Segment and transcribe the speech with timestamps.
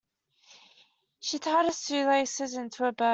[1.19, 3.09] She tied her shoelaces into a bow.